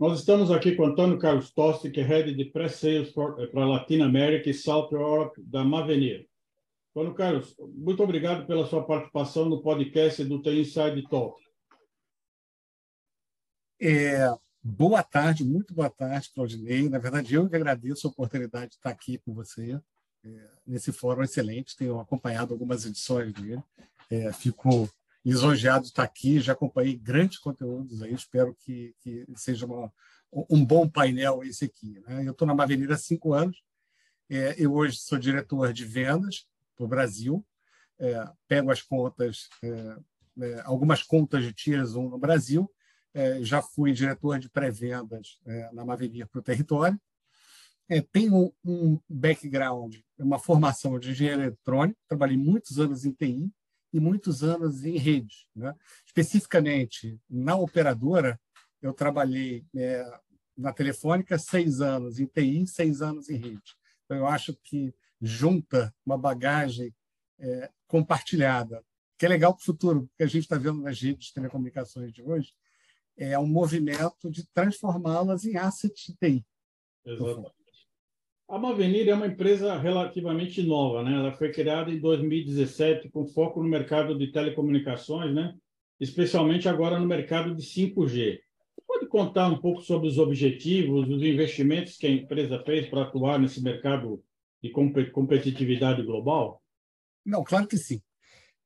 [0.00, 4.06] Nós estamos aqui com Antônio Carlos Tosti, que é Head de Pré-Sales eh, para Latina
[4.06, 6.26] America e South Europe da Mavenir.
[6.96, 11.38] Antônio Carlos, muito obrigado pela sua participação no podcast do The Inside Talk.
[13.78, 14.26] É,
[14.62, 16.88] boa tarde, muito boa tarde, Claudinei.
[16.88, 19.78] Na verdade, eu que agradeço a oportunidade de estar aqui com você
[20.24, 21.76] é, nesse fórum excelente.
[21.76, 23.62] Tenho acompanhado algumas edições dele.
[24.10, 24.88] É, fico
[25.24, 29.92] lisonjeado de estar aqui, já acompanhei grandes conteúdos aí, espero que, que seja uma,
[30.48, 32.00] um bom painel esse aqui.
[32.06, 32.26] Né?
[32.26, 33.62] Eu estou na Mavenira há cinco anos,
[34.28, 37.44] é, eu hoje sou diretor de vendas para o Brasil,
[37.98, 39.96] é, pego as contas, é,
[40.40, 42.70] é algumas contas de Tiers 1 no Brasil,
[43.12, 46.98] é, já fui diretor de pré-vendas é, na Mavenir para o território,
[48.12, 53.52] tenho um background, uma formação de engenheiro eletrônico, trabalhei muitos anos em TI,
[53.92, 55.46] e muitos anos em rede.
[55.54, 55.74] Né?
[56.06, 58.40] Especificamente, na operadora,
[58.80, 60.20] eu trabalhei é,
[60.56, 63.76] na Telefônica seis anos em TI, seis anos em rede.
[64.04, 66.94] Então, eu acho que junta uma bagagem
[67.38, 68.84] é, compartilhada,
[69.18, 72.12] que é legal para o futuro, porque a gente está vendo nas redes de telecomunicações
[72.12, 72.54] de hoje,
[73.16, 76.46] é um movimento de transformá-las em assets de TI.
[77.04, 77.59] Exatamente.
[78.50, 81.14] A Mavenir é uma empresa relativamente nova, né?
[81.14, 85.54] Ela foi criada em 2017 com foco no mercado de telecomunicações, né?
[86.00, 88.40] Especialmente agora no mercado de 5G.
[88.84, 93.38] Pode contar um pouco sobre os objetivos, os investimentos que a empresa fez para atuar
[93.38, 94.20] nesse mercado
[94.60, 94.70] de
[95.12, 96.60] competitividade global?
[97.24, 98.02] Não, claro que sim.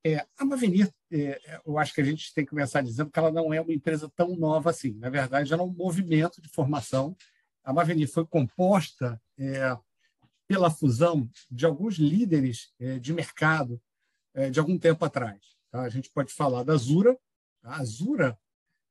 [0.03, 3.31] É, a Mavenir, é, eu acho que a gente tem que começar dizendo que ela
[3.31, 4.95] não é uma empresa tão nova assim.
[4.95, 7.15] Na verdade, ela é um movimento de formação
[7.65, 9.77] a Maveni foi composta é,
[10.47, 13.81] pela fusão de alguns líderes é, de mercado
[14.35, 15.41] é, de algum tempo atrás.
[15.71, 15.83] Tá?
[15.83, 17.19] A gente pode falar da Azura.
[17.63, 18.39] A Azura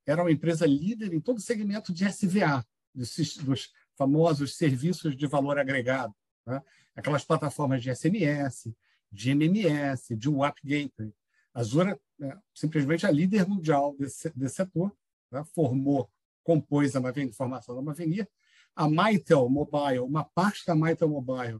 [0.06, 5.28] era uma empresa líder em todo o segmento de SVA, dos, dos famosos serviços de
[5.28, 6.14] valor agregado.
[6.46, 6.64] Tá?
[6.96, 8.74] Aquelas plataformas de SMS,
[9.12, 11.14] de MMS, de WAP Gateway.
[11.54, 14.92] A Azura é simplesmente a líder mundial desse, desse setor,
[15.30, 15.46] tá?
[15.46, 16.10] formou,
[16.44, 18.28] compôs a Mavenir, formação da Mavenir,
[18.76, 21.60] a Mytel Mobile, uma parte da Mytel Mobile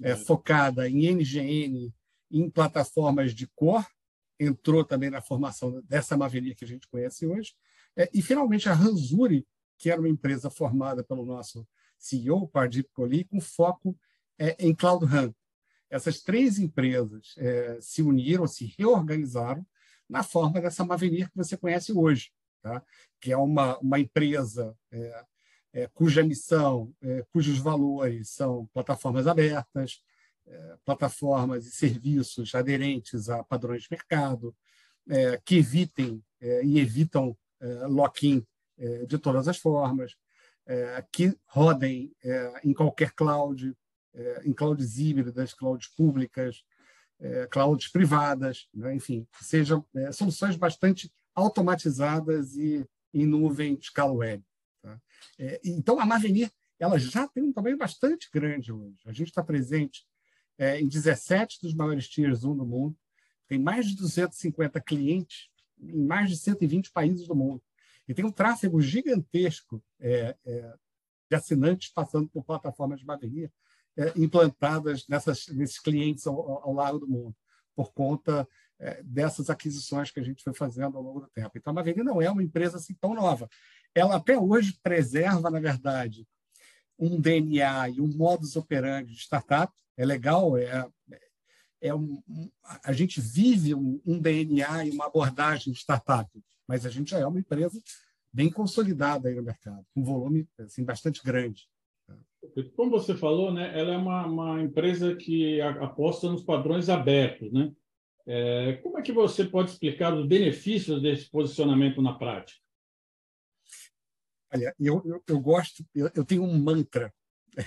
[0.00, 1.92] é, focada em NGN,
[2.30, 3.86] em plataformas de core,
[4.38, 7.52] entrou também na formação dessa Mavenir que a gente conhece hoje.
[7.96, 9.46] É, e, finalmente, a Ranzuri,
[9.78, 11.66] que era uma empresa formada pelo nosso
[11.98, 13.96] CEO, Pardip Kohli, com foco
[14.38, 15.32] é, em Cloud RAN.
[15.90, 19.64] Essas três empresas é, se uniram, se reorganizaram
[20.08, 22.30] na forma dessa Mavenir que você conhece hoje,
[22.62, 22.82] tá?
[23.20, 25.24] que é uma, uma empresa é,
[25.72, 30.02] é, cuja missão, é, cujos valores são plataformas abertas,
[30.46, 34.54] é, plataformas e serviços aderentes a padrões de mercado,
[35.08, 38.44] é, que evitem é, e evitam é, lock-in
[39.06, 40.16] de todas as formas,
[41.12, 42.12] que rodem
[42.64, 43.76] em qualquer cloud,
[44.44, 46.64] em clouds híbridas, clouds públicas,
[47.48, 48.92] clouds privadas, né?
[48.92, 52.84] enfim, que sejam soluções bastante automatizadas e
[53.14, 54.42] em nuvem escala web.
[54.82, 55.00] Tá?
[55.38, 58.98] É, então, a Mavenir ela já tem um tamanho bastante grande hoje.
[59.06, 60.04] A gente está presente
[60.58, 62.96] é, em 17 dos maiores tiers 1 do mundo,
[63.46, 65.48] tem mais de 250 clientes
[65.78, 67.62] em mais de 120 países do mundo.
[68.08, 70.74] E tem um tráfego gigantesco é, é,
[71.30, 73.52] de assinantes passando por plataformas de Mavenir
[73.96, 77.36] é, implantadas nessas, nesses clientes ao, ao largo do mundo,
[77.76, 78.46] por conta
[79.04, 81.52] dessas aquisições que a gente foi fazendo ao longo do tempo.
[81.54, 83.48] Então, a Mavenir não é uma empresa assim tão nova
[83.94, 86.26] ela até hoje preserva, na verdade,
[86.98, 89.72] um DNA e um modus operandi de startup.
[89.96, 90.88] É legal, é,
[91.80, 92.22] é um,
[92.82, 96.30] a gente vive um, um, DNA e uma abordagem de startup,
[96.66, 97.80] mas a gente já é uma empresa
[98.32, 101.68] bem consolidada aí no mercado, com um volume assim, bastante grande.
[102.74, 107.52] Como você falou, né, ela é uma, uma empresa que aposta nos padrões abertos.
[107.52, 107.70] Né?
[108.26, 112.60] É, como é que você pode explicar os benefícios desse posicionamento na prática?
[114.54, 117.12] Olha, eu, eu, eu gosto, eu, eu, tenho um mantra,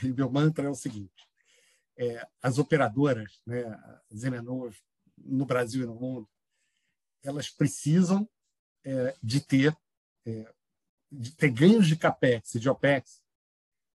[0.04, 1.28] e meu mantra é o seguinte:
[1.98, 3.64] é, as operadoras, né,
[4.12, 4.82] as MNOs,
[5.18, 6.30] no Brasil e no mundo,
[7.24, 8.30] elas precisam
[8.84, 9.76] é, de ter
[10.26, 10.54] é,
[11.12, 13.22] de ter ganhos de capex e de opex,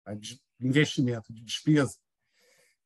[0.04, 1.98] tá, de investimento, de despesa,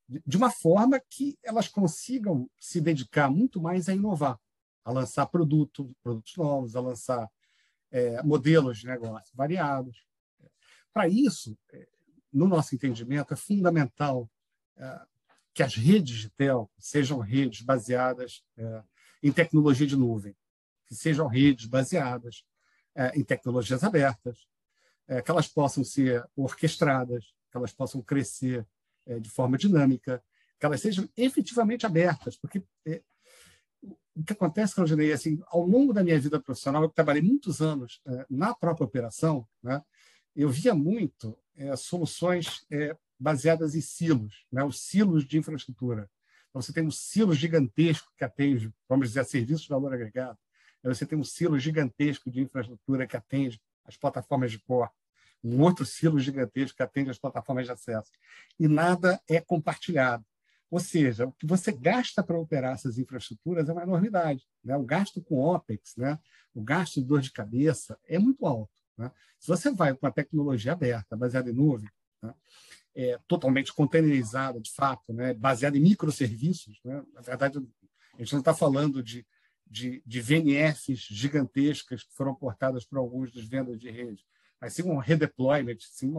[0.08, 4.38] de uma forma que elas consigam se dedicar muito mais a inovar,
[4.84, 7.30] a lançar produto, produtos novos, a lançar
[7.90, 10.04] é, modelos de negócio variados.
[10.92, 11.88] Para isso, é,
[12.32, 14.28] no nosso entendimento, é fundamental
[14.76, 15.00] é,
[15.54, 18.82] que as redes de telco sejam redes baseadas é,
[19.22, 20.36] em tecnologia de nuvem,
[20.86, 22.44] que sejam redes baseadas
[22.94, 24.46] é, em tecnologias abertas,
[25.06, 28.66] é, que elas possam ser orquestradas, que elas possam crescer
[29.06, 30.22] é, de forma dinâmica,
[30.58, 33.02] que elas sejam efetivamente abertas, porque é,
[34.14, 37.60] o que acontece, Claudinei, é assim, ao longo da minha vida profissional, eu trabalhei muitos
[37.60, 39.82] anos é, na própria operação, né,
[40.34, 42.66] eu via muito é, soluções
[43.18, 46.10] baseadas em silos, né, os silos de infraestrutura.
[46.50, 50.38] Então, você tem um silo gigantesco que atende, vamos dizer, serviços de valor agregado.
[50.84, 54.90] Você tem um silo gigantesco de infraestrutura que atende as plataformas de core,
[55.44, 58.10] um outro silo gigantesco que atende as plataformas de acesso.
[58.58, 60.24] E nada é compartilhado.
[60.70, 64.44] Ou seja, o que você gasta para operar essas infraestruturas é uma enormidade.
[64.64, 64.76] Né?
[64.76, 66.18] O gasto com OPEX, né?
[66.54, 68.72] o gasto de dor de cabeça é muito alto.
[68.96, 69.10] Né?
[69.38, 71.88] Se você vai com uma tecnologia aberta, baseada em nuvem,
[72.22, 72.34] né?
[72.94, 76.80] é, totalmente containerizada, de fato, né, baseada em microserviços.
[76.84, 77.04] Né?
[77.12, 77.58] Na verdade,
[78.14, 79.26] a gente não está falando de,
[79.66, 84.24] de, de, VNFs gigantescas que foram portadas por alguns dos vendas de rede,
[84.64, 86.10] mas sim um redeployment, sim,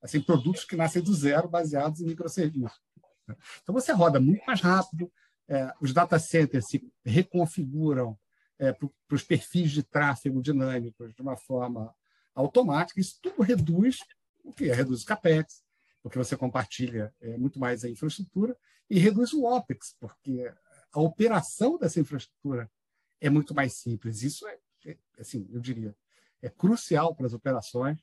[0.00, 2.80] assim, produtos que nascem do zero baseados em microserviços.
[3.28, 3.36] Né?
[3.62, 5.12] Então, você roda muito mais rápido,
[5.46, 8.18] é, os data centers se reconfiguram
[8.58, 11.94] é, para os perfis de tráfego dinâmicos de uma forma
[12.34, 13.98] automática, isso tudo reduz
[14.42, 14.72] o que?
[14.72, 15.62] Reduz o CAPEX,
[16.02, 18.56] porque você compartilha é, muito mais a infraestrutura,
[18.88, 20.50] e reduz o OPEX, porque
[20.90, 22.70] a operação dessa infraestrutura
[23.20, 24.22] é muito mais simples.
[24.22, 25.94] Isso é, é assim, eu diria,
[26.42, 27.98] é crucial para as operações,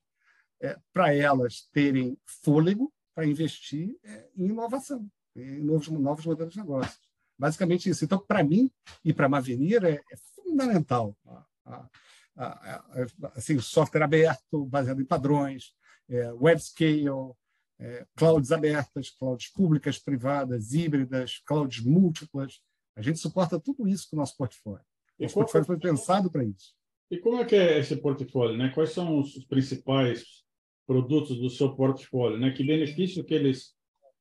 [0.61, 6.59] é, para elas terem fôlego para investir é, em inovação, em novos, novos modelos de
[6.59, 6.99] negócio.
[7.37, 8.05] Basicamente isso.
[8.05, 8.71] Então, para mim
[9.03, 11.89] e para a Mavenir, é, é fundamental a, a,
[12.35, 13.03] a,
[13.35, 15.73] assim, software aberto, baseado em padrões,
[16.09, 17.33] é, web scale,
[17.79, 22.59] é, clouds abertas, clouds públicas, privadas, híbridas, clouds múltiplas.
[22.95, 24.85] A gente suporta tudo isso com o nosso portfólio.
[25.19, 26.76] O nosso portfólio foi pensado para isso.
[27.09, 28.57] E como é que é esse portfólio?
[28.57, 28.69] Né?
[28.73, 30.43] Quais são os principais
[30.85, 32.37] produtos do seu portfólio?
[32.37, 32.51] Né?
[32.51, 33.73] Que benefício que eles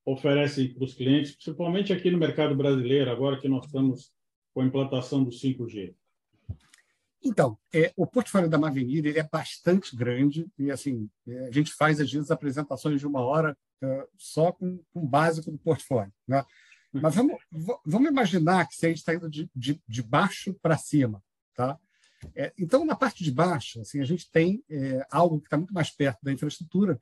[0.05, 4.13] oferecem para os clientes, principalmente aqui no mercado brasileiro, agora que nós estamos
[4.55, 5.95] com a implantação do 5G?
[7.25, 11.73] Então, é, o portfólio da Mavenir ele é bastante grande e assim é, a gente
[11.73, 16.13] faz às vezes apresentações de uma hora é, só com, com o básico do portfólio.
[16.29, 16.45] Né?
[16.93, 17.37] Mas vamos,
[17.85, 21.21] vamos imaginar que se a gente está indo de, de, de baixo para cima.
[21.55, 21.77] Tá?
[22.35, 25.75] É, então, na parte de baixo, assim, a gente tem é, algo que está muito
[25.75, 26.99] mais perto da infraestrutura.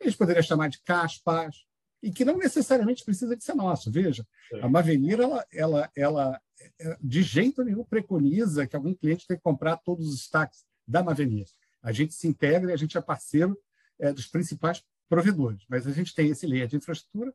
[0.00, 1.66] A gente poderia chamar de CAS, PAS,
[2.02, 3.90] e que não necessariamente precisa de ser nosso.
[3.90, 4.26] Veja,
[4.62, 6.40] a Mavenir ela, ela, ela
[6.78, 11.02] é, de jeito nenhum preconiza que algum cliente tenha que comprar todos os stacks da
[11.02, 11.46] Mavenir.
[11.82, 13.58] A gente se integra e a gente é parceiro
[13.98, 17.32] é, dos principais provedores, mas a gente tem esse layer de infraestrutura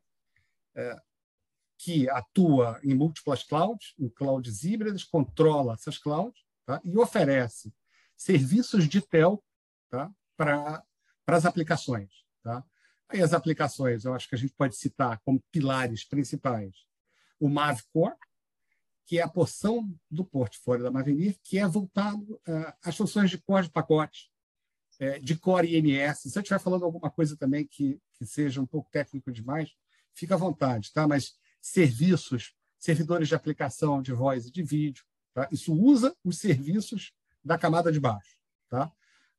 [0.74, 0.96] é,
[1.78, 6.40] que atua em múltiplas clouds, em clouds híbridas, controla essas clouds
[6.72, 6.80] tá?
[6.84, 7.74] e oferece
[8.16, 9.42] serviços de tel
[9.90, 10.10] tá?
[10.36, 10.84] para
[11.26, 12.24] as aplicações.
[12.42, 12.64] Tá?
[13.08, 16.86] As aplicações, eu acho que a gente pode citar como pilares principais
[17.38, 18.14] o MavCore,
[19.04, 23.38] que é a porção do portfólio da Mavenir, que é voltado uh, às funções de
[23.38, 24.30] core de pacote,
[25.00, 26.30] é, de core IMS.
[26.30, 29.70] Se eu estiver falando alguma coisa também que, que seja um pouco técnico demais,
[30.14, 31.08] fica à vontade, tá?
[31.08, 35.48] Mas serviços, servidores de aplicação de voz e de vídeo, tá?
[35.50, 37.12] isso usa os serviços
[37.44, 38.36] da camada de baixo,
[38.68, 38.90] tá?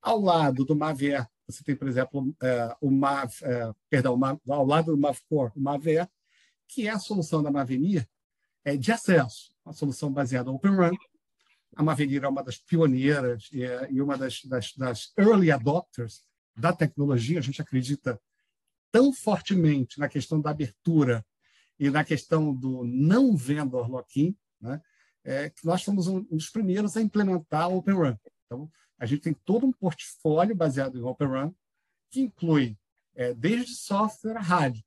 [0.01, 4.19] Ao lado do Maver, você tem, por exemplo, é, o Mav, é, perdão,
[4.49, 6.09] ao lado do Mavcore, o Maver,
[6.67, 8.07] que é a solução da Mavenir
[8.65, 10.95] é, de acesso uma solução baseada em Open Run.
[11.75, 16.23] A Mavenir é uma das pioneiras e, é, e uma das, das, das, early adopters
[16.55, 17.39] da tecnologia.
[17.39, 18.19] A gente acredita
[18.91, 21.25] tão fortemente na questão da abertura
[21.79, 24.79] e na questão do não vendor lock-in, né?
[25.24, 28.18] É, que nós fomos um, um dos primeiros a implementar o Open Run.
[28.46, 31.53] Então, a gente tem todo um portfólio baseado em Open Run,
[32.10, 32.77] que inclui
[33.15, 34.84] é, desde software a rádio,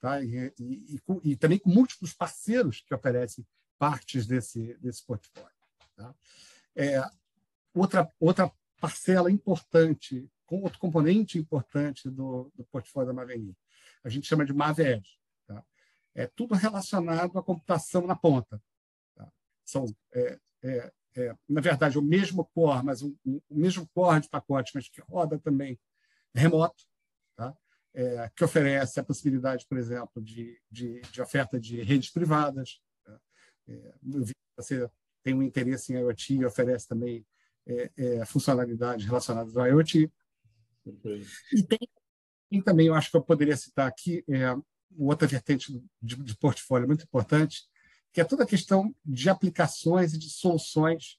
[0.00, 0.22] tá?
[0.22, 3.46] E, e, e, e, também com múltiplos parceiros que oferecem
[3.78, 5.50] partes desse, desse portfólio.
[5.96, 6.14] Tá?
[6.76, 7.02] É,
[7.74, 13.54] outra, outra parcela importante, outro componente importante do, do portfólio da Mavenir,
[14.04, 15.06] a gente chama de MAVED.
[15.46, 15.64] Tá?
[16.14, 18.62] É tudo relacionado à computação na ponta.
[19.70, 19.86] Tá?
[19.86, 24.20] São, é, é, é, na verdade, o mesmo core, mas um, um, o mesmo core
[24.20, 25.78] de pacote, mas que roda também
[26.34, 26.84] remoto,
[27.36, 27.56] tá?
[27.92, 32.80] É, que oferece a possibilidade, por exemplo, de, de, de oferta de redes privadas,
[33.68, 33.94] é,
[34.56, 34.88] você
[35.22, 37.26] tem um interesse em IoT e oferece também
[37.66, 40.10] é, funcionalidades relacionadas ao IoT.
[41.52, 41.78] E tem,
[42.48, 44.56] tem, também, eu acho que eu poderia citar aqui, é,
[44.98, 47.68] outra vertente de, de, portfólio muito importante,
[48.12, 51.18] que é toda a questão de aplicações e de soluções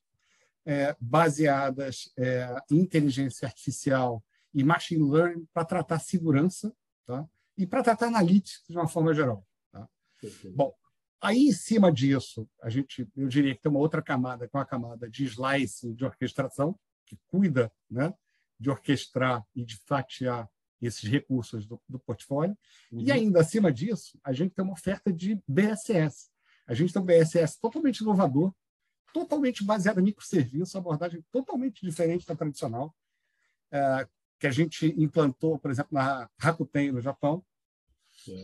[0.65, 6.73] é, baseadas é, em inteligência artificial e machine learning para tratar segurança
[7.05, 7.27] tá?
[7.57, 9.45] e para tratar analytics de uma forma geral.
[9.71, 9.87] Tá?
[10.53, 10.73] Bom,
[11.21, 14.59] aí em cima disso, a gente, eu diria que tem uma outra camada, que é
[14.59, 18.13] uma camada de slice, de orquestração, que cuida né,
[18.59, 20.49] de orquestrar e de fatiar
[20.81, 22.57] esses recursos do, do portfólio.
[22.91, 23.01] Uhum.
[23.01, 26.29] E ainda acima disso, a gente tem uma oferta de BSS.
[26.67, 28.53] A gente tem um BSS totalmente inovador,
[29.13, 32.95] totalmente baseado em microserviço, abordagem totalmente diferente da tradicional,
[33.71, 34.07] é,
[34.39, 37.43] que a gente implantou, por exemplo, na Rakuten, no Japão,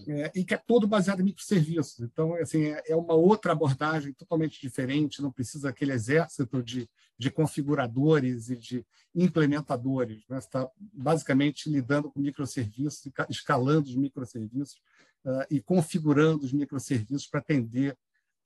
[0.07, 1.99] é, e que é todo baseado em microserviços.
[1.99, 7.29] Então, assim, é, é uma outra abordagem totalmente diferente, não precisa aquele exército de, de
[7.29, 10.23] configuradores e de implementadores.
[10.27, 10.39] Né?
[10.39, 14.81] Você está basicamente lidando com microserviços, escalando os microserviços
[15.25, 17.95] uh, e configurando os microserviços para atender,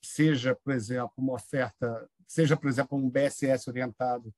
[0.02, 4.34] seja, por exemplo, uma oferta, seja, por exemplo, um BSS orientado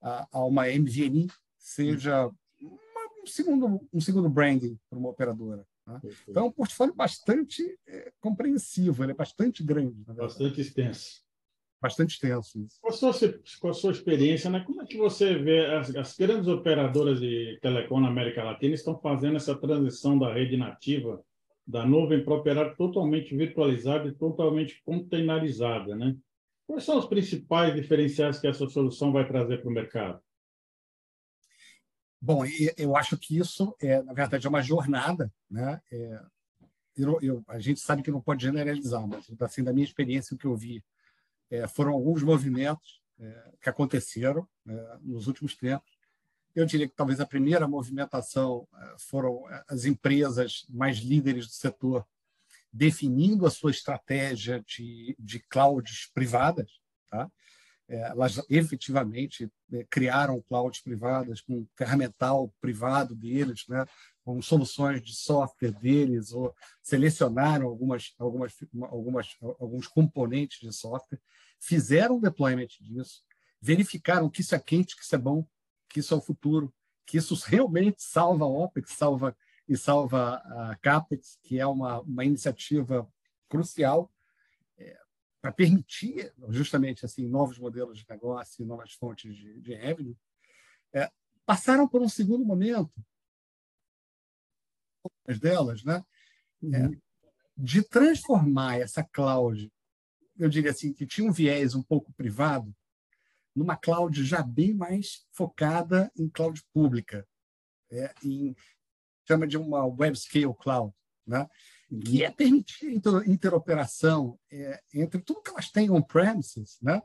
[0.00, 5.66] a, a uma MVNI, seja uma, um, segundo, um segundo branding para uma operadora.
[5.86, 6.00] Né?
[6.28, 10.04] Então, é um portfólio bastante é, compreensivo, ele é bastante grande.
[10.06, 11.26] Bastante extenso.
[11.80, 12.58] Bastante extenso.
[12.58, 12.78] Isso.
[12.80, 13.12] Com, a sua,
[13.60, 17.58] com a sua experiência, né, como é que você vê as, as grandes operadoras de
[17.62, 21.22] telecom na América Latina estão fazendo essa transição da rede nativa
[21.68, 26.16] da nuvem para operar totalmente virtualizada e totalmente containerizada, né?
[26.66, 30.20] Quais são os principais diferenciais que essa solução vai trazer para o mercado?
[32.20, 32.42] Bom,
[32.76, 35.32] eu acho que isso, é, na verdade, é uma jornada.
[35.50, 35.80] Né?
[35.92, 36.20] É,
[36.96, 40.38] eu, eu, a gente sabe que não pode generalizar, mas assim, da minha experiência, o
[40.38, 40.82] que eu vi
[41.50, 45.97] é, foram alguns movimentos é, que aconteceram é, nos últimos tempos.
[46.54, 52.06] Eu diria que talvez a primeira movimentação é, foram as empresas mais líderes do setor
[52.72, 56.70] definindo a sua estratégia de, de clouds privadas.
[57.10, 57.30] Tá?
[57.88, 59.50] É, elas efetivamente
[59.88, 63.86] criaram clouds privadas com ferramental privado deles, né,
[64.22, 68.54] com soluções de software deles, ou selecionaram algumas, algumas,
[68.90, 71.18] algumas, alguns componentes de software,
[71.58, 73.22] fizeram o deployment disso,
[73.58, 75.46] verificaram que isso é quente, que isso é bom,
[75.88, 76.72] que isso é o futuro,
[77.06, 79.36] que isso realmente salva a OPEX salva,
[79.68, 83.06] e salva a CAPEX, que é uma, uma iniciativa
[83.48, 84.10] crucial
[85.40, 90.16] para permitir justamente assim novos modelos de negócio, novas fontes de, de revenue,
[90.92, 91.10] é,
[91.46, 92.92] passaram por um segundo momento,
[95.02, 96.04] algumas delas, né,
[96.60, 96.74] uhum.
[96.74, 96.90] é,
[97.56, 99.72] de transformar essa cloud,
[100.38, 102.74] eu diria assim, que tinha um viés um pouco privado,
[103.58, 107.26] numa cloud já bem mais focada em cloud pública,
[107.90, 108.54] é, em
[109.26, 110.94] chama de uma web scale cloud,
[111.26, 111.46] né?
[112.04, 117.02] que é permitir interoperação é, entre tudo que elas têm on-premises, né?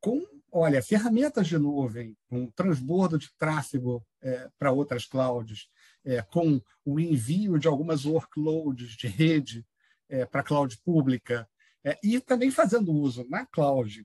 [0.00, 0.22] com,
[0.52, 5.68] olha, ferramentas de nuvem, com transbordo de tráfego é, para outras clouds,
[6.04, 9.64] é, com o envio de algumas workloads de rede
[10.08, 11.48] é, para cloud pública,
[11.82, 14.04] é, e também fazendo uso na cloud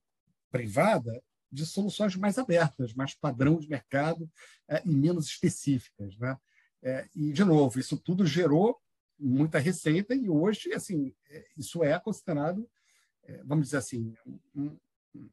[0.50, 4.30] privada de soluções mais abertas, mais padrão de mercado
[4.68, 6.18] é, e menos específicas.
[6.18, 6.38] Né?
[7.14, 8.80] e, de novo, isso tudo gerou
[9.20, 11.14] muita receita e hoje assim
[11.58, 12.68] isso é considerado
[13.26, 14.14] é, vamos dizer assim
[14.56, 14.78] um,
[15.14, 15.30] um,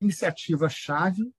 [0.00, 1.32] iniciativa chave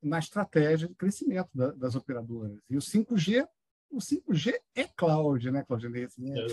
[0.00, 3.46] na estratégia de crescimento da, das operadoras e o 5G
[3.90, 6.46] o 5G é cloud né Claudinei assim, é,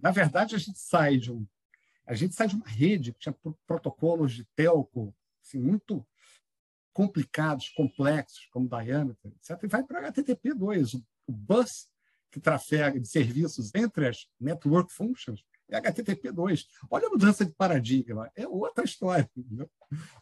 [0.00, 1.44] na verdade a gente sai de um
[2.06, 3.34] a gente sai de uma rede que tinha
[3.66, 5.12] protocolos de telco
[5.42, 6.06] assim, muito
[6.96, 10.94] complicados complexos como diâmetro etc e vai para HTTP2
[11.28, 11.90] o, bus
[12.30, 16.64] que trafega de serviços entre as network functions é HTTP2.
[16.88, 19.28] Olha a mudança de paradigma, é outra história.
[19.36, 19.68] Entendeu?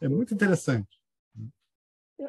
[0.00, 0.98] É muito interessante.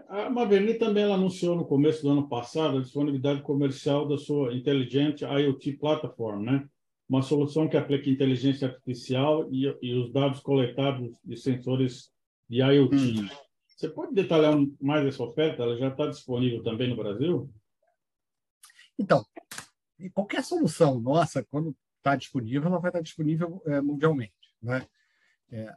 [0.09, 5.21] A Maverni também anunciou no começo do ano passado a disponibilidade comercial da sua Intelligent
[5.21, 6.67] IoT Platform, né?
[7.07, 12.11] uma solução que aplica inteligência artificial e, e os dados coletados de sensores
[12.49, 12.95] de IoT.
[12.95, 13.44] Hum.
[13.75, 15.63] Você pode detalhar mais essa oferta?
[15.63, 17.53] Ela já está disponível também no Brasil?
[18.97, 19.25] Então,
[20.13, 24.33] qualquer solução nossa, quando está disponível, ela vai estar disponível é, mundialmente.
[24.61, 24.87] Né?
[25.51, 25.75] É,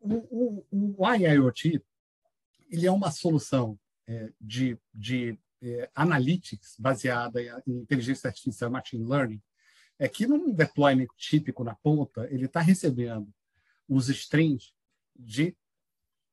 [0.00, 1.82] o, o, o IIoT
[2.70, 9.42] ele é uma solução é, de, de é, analytics baseada em inteligência artificial machine learning,
[9.98, 13.32] é que num deployment típico na ponta, ele está recebendo
[13.88, 14.72] os streams
[15.14, 15.56] de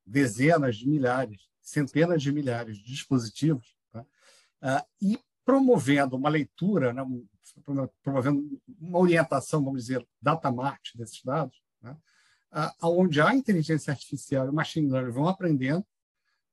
[0.06, 4.02] dezenas de milhares, centenas de milhares de dispositivos tá?
[4.02, 7.04] uh, e promovendo uma leitura, né,
[8.04, 11.96] promovendo uma orientação, vamos dizer, data mart desses dados, né,
[12.82, 15.86] onde a inteligência artificial e o machine learning vão aprendendo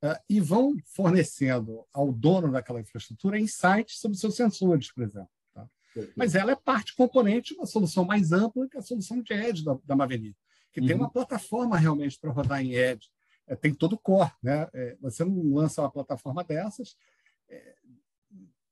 [0.03, 5.31] uh, e vão fornecendo ao dono daquela infraestrutura insights sobre seus sensores, por exemplo.
[5.53, 5.69] Tá?
[6.17, 9.65] Mas ela é parte componente de uma solução mais ampla que a solução de Edge
[9.65, 10.35] da, da Mavenir,
[10.73, 10.87] que uhum.
[10.87, 13.09] tem uma plataforma realmente para rodar em Edge.
[13.49, 14.31] É, tem todo o core.
[14.43, 14.69] Né?
[14.73, 16.97] É, você não lança uma plataforma dessas
[17.49, 17.75] é,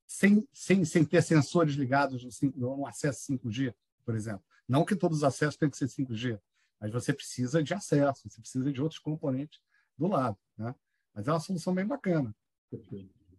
[0.07, 4.43] sem, sem, sem ter sensores ligados no, no acesso 5G, por exemplo.
[4.69, 6.39] Não que todos os acessos tenham que ser 5G,
[6.81, 9.61] mas você precisa de acesso, você precisa de outros componentes
[9.97, 10.37] do lado.
[10.57, 10.75] Né?
[11.15, 12.35] Mas é uma solução bem bacana.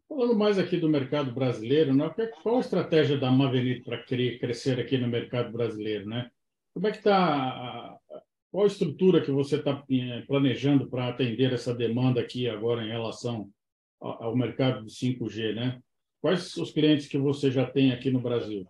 [0.08, 2.10] Falando mais aqui do mercado brasileiro, né?
[2.42, 6.08] qual a estratégia da Mavenir para crescer aqui no mercado brasileiro?
[6.08, 6.32] Né?
[6.74, 8.00] Como é que está
[8.52, 12.90] qual a estrutura que você está eh, planejando para atender essa demanda aqui agora em
[12.90, 13.52] relação
[14.00, 15.82] ao mercado de 5G, né?
[16.22, 18.68] Quais os clientes que você já tem aqui no Brasil?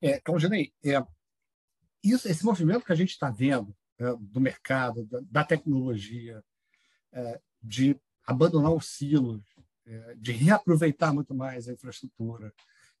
[0.00, 1.02] É, Claudinei, é,
[2.02, 6.42] isso, esse movimento que a gente está vendo é, do mercado, da, da tecnologia,
[7.12, 9.42] é, de abandonar os silos,
[9.86, 12.52] é, de reaproveitar muito mais a infraestrutura,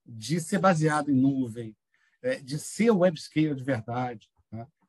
[0.04, 1.76] de ser baseado em nuvem,
[2.22, 4.35] é, de ser web scale de verdade, de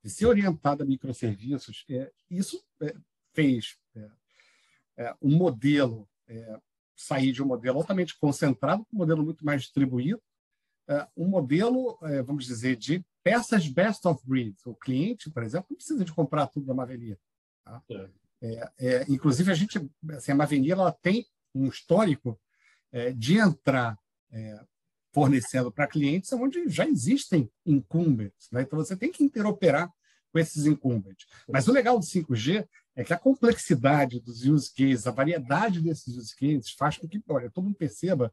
[0.05, 2.95] ser orientado a microserviços, é, isso é,
[3.33, 3.77] fez
[5.21, 6.09] um modelo
[6.95, 10.19] sair de um modelo altamente concentrado para um modelo muito mais distribuído,
[11.15, 14.55] um modelo, vamos dizer, de peças best of breed.
[14.65, 17.19] O cliente, por exemplo, não precisa de comprar tudo da Mavelia.
[17.63, 17.83] Tá?
[17.91, 18.09] É.
[18.41, 19.79] É, é, inclusive, a gente,
[20.11, 22.39] assim, a Mavelia ela tem um histórico
[22.91, 23.97] é, de entrar
[24.31, 24.59] é,
[25.17, 28.51] fornecendo para clientes onde já existem incumbents.
[28.51, 28.61] Né?
[28.61, 29.91] Então, você tem que interoperar
[30.31, 31.25] com esses incumbents.
[31.49, 36.15] Mas o legal do 5G é que a complexidade dos use cases, a variedade desses
[36.15, 38.31] use cases, faz com que olha, todo mundo perceba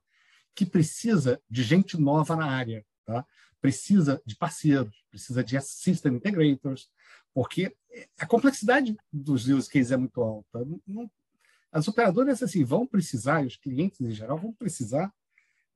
[0.54, 2.84] que precisa de gente nova na área.
[3.06, 3.24] Tá?
[3.62, 6.90] precisa de parceiros, precisa de system integrators,
[7.32, 7.74] porque
[8.18, 10.66] a complexidade dos use cases é muito alta.
[10.86, 11.10] Não,
[11.72, 15.10] as operadoras assim vão precisar, e os clientes em geral vão precisar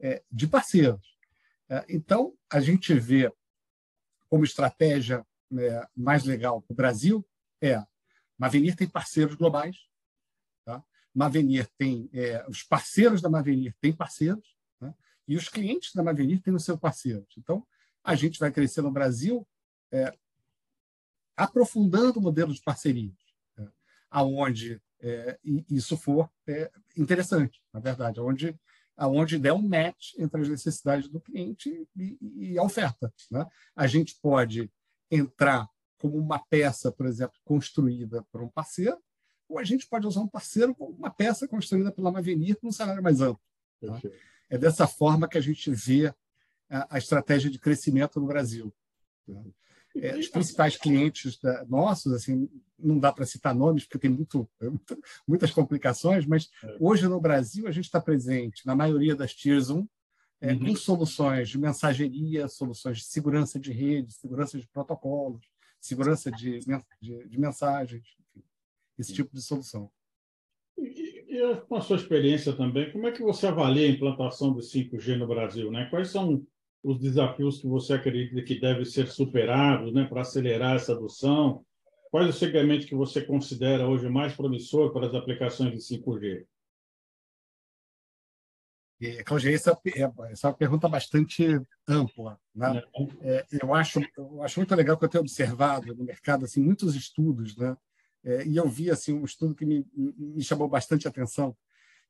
[0.01, 1.17] é, de parceiros.
[1.69, 3.33] É, então, a gente vê
[4.29, 7.27] como estratégia né, mais legal para o Brasil
[7.61, 7.83] é
[8.39, 9.77] Mavenir tem parceiros globais,
[10.65, 10.85] tá?
[11.13, 14.95] Mavenir tem é, os parceiros da Mavenir têm parceiros, né?
[15.27, 17.27] e os clientes da Mavenir têm os seus parceiros.
[17.37, 17.67] Então,
[18.05, 19.47] a gente vai crescer no Brasil
[19.91, 20.17] é,
[21.37, 23.17] aprofundando o modelo de parcerias,
[23.59, 23.67] é,
[24.11, 24.81] aonde
[25.71, 28.59] isso for é, interessante, na verdade, aonde,
[28.99, 33.13] aonde der um match entre as necessidades do cliente e, e a oferta.
[33.31, 33.47] Né?
[33.75, 34.71] A gente pode
[35.09, 38.99] entrar como uma peça, por exemplo, construída por um parceiro,
[39.49, 42.73] ou a gente pode usar um parceiro como uma peça construída pela Mavenir com um
[42.73, 43.41] salário mais amplo.
[43.81, 44.01] Tá?
[44.51, 46.13] É dessa forma que a gente vê
[46.69, 48.75] a, estratégia de crescimento no Brasil.
[49.97, 52.49] É, os principais clientes da, nossos, assim,
[52.79, 54.49] não dá para citar nomes, porque tem muito,
[55.27, 56.77] muitas complicações, mas é.
[56.79, 59.89] hoje no Brasil a gente está presente na maioria das Tiers 1,
[60.41, 60.67] é, uhum.
[60.67, 65.45] com soluções de mensageria, soluções de segurança de rede, segurança de protocolos,
[65.81, 66.61] segurança de,
[67.01, 68.45] de, de mensagens, enfim,
[68.99, 69.91] esse tipo de solução.
[70.77, 74.61] E, e, com a sua experiência também, como é que você avalia a implantação do
[74.61, 75.73] 5G no Brasil?
[75.73, 75.87] Né?
[75.91, 76.47] Quais são
[76.83, 81.65] os desafios que você acredita que devem ser superados né, para acelerar essa adoção?
[82.11, 86.47] Quais os segmentos que você considera hoje mais promissor para as aplicações de 5G?
[89.01, 91.45] É, Claudia, essa, é, essa é uma pergunta bastante
[91.87, 92.39] ampla.
[92.55, 92.83] Né?
[93.21, 96.97] É, eu, acho, eu acho muito legal que eu tenho observado no mercado assim, muitos
[96.97, 97.77] estudos, né?
[98.25, 101.57] É, e eu vi assim, um estudo que me, me chamou bastante atenção,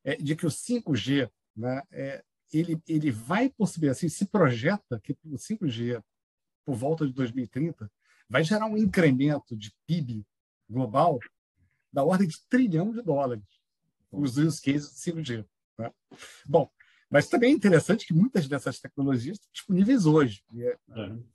[0.03, 5.17] é, de que o 5G né, é, ele, ele vai possibilitar, assim, se projeta que
[5.25, 6.03] o 5G,
[6.65, 7.91] por volta de 2030,
[8.29, 10.25] vai gerar um incremento de PIB
[10.69, 11.19] global
[11.91, 13.43] da ordem de trilhão de dólares,
[14.11, 15.45] os use cases de 5G.
[15.77, 15.91] Né?
[16.45, 16.69] Bom,
[17.09, 20.43] mas também é interessante que muitas dessas tecnologias estão disponíveis hoje.
[20.55, 20.77] É,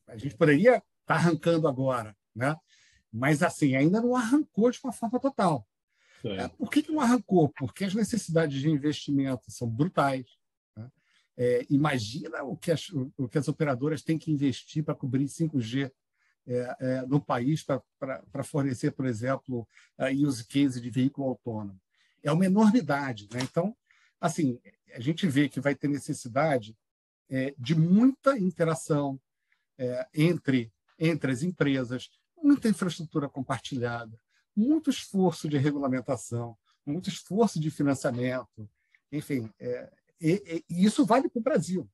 [0.06, 2.56] a gente poderia estar tá arrancando agora, né?
[3.12, 5.66] mas assim ainda não arrancou de uma forma total.
[6.24, 7.50] É, por que, que não arrancou?
[7.50, 10.26] Porque as necessidades de investimento são brutais.
[11.36, 15.90] É, imagina o que, as, o que as operadoras têm que investir para cobrir 5G
[16.46, 19.66] é, é, no país para fornecer, por exemplo,
[19.98, 21.80] a use case de veículo autônomo.
[22.22, 23.28] É uma enormidade.
[23.32, 23.40] Né?
[23.42, 23.76] Então,
[24.20, 24.60] assim,
[24.92, 26.76] a gente vê que vai ter necessidade
[27.28, 29.20] é, de muita interação
[29.78, 34.18] é, entre, entre as empresas, muita infraestrutura compartilhada,
[34.54, 38.68] muito esforço de regulamentação, muito esforço de financiamento,
[39.10, 41.88] enfim, é, e, e, isso vale para o Brasil,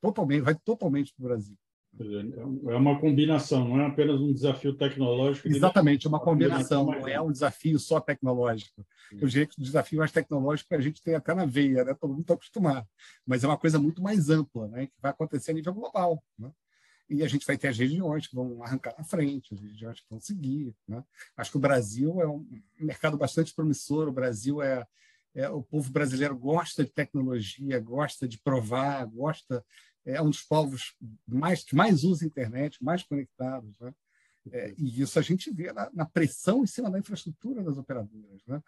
[0.00, 1.56] totalmente, vai totalmente para o Brasil.
[2.00, 5.46] É uma combinação, não é apenas um desafio tecnológico.
[5.46, 8.84] Exatamente, é uma combinação, não é um desafio só tecnológico.
[9.12, 11.94] Eu diria que o desafio mais tecnológico a gente tem até na veia, né?
[11.94, 12.86] todo mundo está acostumado,
[13.24, 14.86] mas é uma coisa muito mais ampla, né?
[14.86, 16.22] que vai acontecer a nível global.
[16.36, 16.50] Né?
[17.08, 20.06] E a gente vai ter as regiões que vão arrancar na frente, as regiões que
[20.10, 20.74] vão seguir.
[20.88, 21.04] Né?
[21.36, 22.44] Acho que o Brasil é um
[22.80, 24.84] mercado bastante promissor, o Brasil é,
[25.34, 29.64] é o povo brasileiro gosta de tecnologia, gosta de provar, gosta
[30.04, 30.94] é um dos povos
[31.26, 33.78] mais, que mais usa internet, mais conectados.
[33.80, 33.94] Né?
[34.52, 38.44] É, e isso a gente vê na, na, pressão em cima da infraestrutura das operadoras.
[38.46, 38.62] Né?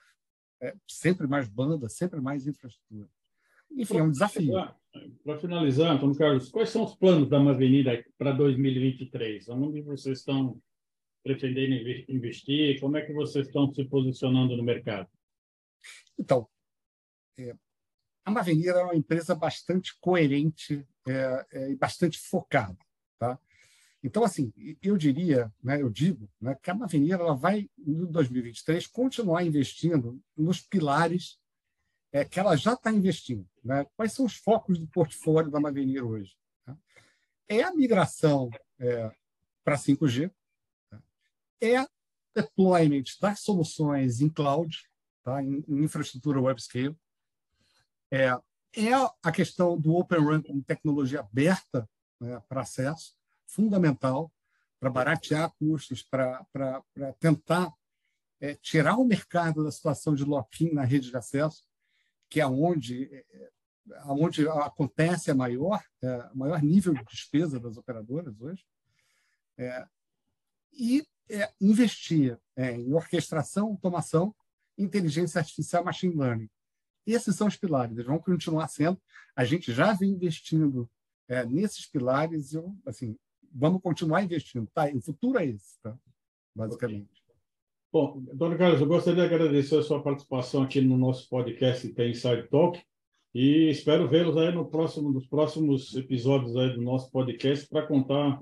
[0.63, 3.09] É, sempre mais banda, sempre mais infraestrutura.
[3.71, 4.53] Enfim, é um desafio.
[5.23, 9.49] Para finalizar, Antônio Carlos, quais são os planos da Mavenira para 2023?
[9.51, 10.59] Onde vocês estão
[11.23, 11.75] pretendendo
[12.09, 12.81] investir?
[12.81, 15.09] Como é que vocês estão se posicionando no mercado?
[16.19, 16.56] Então, é,
[18.27, 22.77] a Mavenir é uma empresa bastante coerente é, é, e bastante focada.
[23.19, 23.39] Tá?
[24.03, 28.87] Então, assim, eu diria, né, eu digo, né, que a Mavenir ela vai, em 2023,
[28.89, 31.39] continuar investindo nos pilares
[32.13, 33.49] é, que ela já está investindo.
[33.63, 33.87] Né?
[33.97, 36.37] Quais são os focos do portfólio da Mavenir hoje?
[36.65, 36.77] Tá?
[37.49, 39.11] É a migração é,
[39.65, 40.33] para 5G,
[40.91, 41.03] tá?
[41.61, 41.87] é
[42.35, 44.85] deployment das soluções em cloud,
[45.23, 45.41] tá?
[45.43, 46.97] em, em infraestrutura web scale,
[48.11, 48.29] é,
[48.77, 48.93] é
[49.23, 51.89] a questão do Open Run como tecnologia aberta
[52.21, 53.15] né, para acesso,
[53.47, 54.33] fundamental
[54.79, 56.45] para baratear custos, para
[57.19, 57.73] tentar
[58.41, 61.65] é, tirar o mercado da situação de lock-in na rede de acesso,
[62.29, 63.51] que é onde, é,
[64.07, 68.65] onde acontece a maior, é, maior nível de despesa das operadoras hoje,
[69.57, 69.87] é,
[70.73, 74.35] e é, investir é, em orquestração, automação,
[74.77, 76.51] inteligência artificial, machine learning.
[77.07, 79.01] Esses são os pilares, eles vão continuar sendo.
[79.35, 80.89] A gente já vem investindo
[81.29, 83.17] é, nesses pilares, eu, assim,
[83.53, 84.69] vamos continuar investindo.
[84.75, 84.91] Tá?
[84.95, 85.97] O futuro é esse, tá?
[86.57, 87.25] basicamente.
[87.93, 92.11] Bom, Dona Carlos, eu gostaria de agradecer a sua participação aqui no nosso podcast Tem
[92.11, 92.83] Inside Talk
[93.35, 98.41] e espero vê-los aí no próximo, nos próximos episódios aí do nosso podcast para contar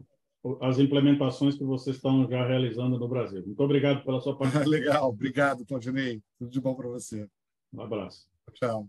[0.60, 3.44] as implementações que vocês estão já realizando no Brasil.
[3.44, 4.70] Muito obrigado pela sua participação.
[4.72, 6.22] Legal, obrigado, Claudinei.
[6.38, 7.28] Tudo de bom para você.
[7.72, 8.33] Um abraço.
[8.52, 8.88] So